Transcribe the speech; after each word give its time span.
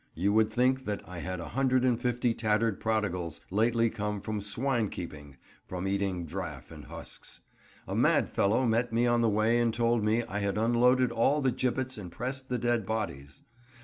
you 0.15 0.33
would 0.33 0.51
think 0.51 0.85
that 0.85 1.07
I 1.07 1.19
had 1.19 1.39
a 1.39 1.49
hundred 1.49 1.85
and 1.85 2.01
fifty 2.01 2.33
tattered 2.33 2.79
prodigals, 2.79 3.39
lately 3.51 3.87
come 3.91 4.19
from 4.19 4.41
swine 4.41 4.89
keeping, 4.89 5.37
from 5.67 5.87
eating 5.87 6.25
draff 6.25 6.71
and 6.71 6.85
husks. 6.85 7.41
A 7.87 7.95
mad 7.95 8.27
fellow 8.27 8.65
met 8.65 8.91
me 8.91 9.05
on 9.05 9.21
the 9.21 9.29
way 9.29 9.59
and 9.59 9.71
told 9.71 10.03
me 10.03 10.23
I 10.23 10.39
had 10.39 10.57
unloaded 10.57 11.11
all 11.11 11.39
the 11.39 11.51
gibbets 11.51 11.99
and 11.99 12.11
pressed 12.11 12.49
the 12.49 12.57
dead 12.57 12.83
bodies. 12.83 13.43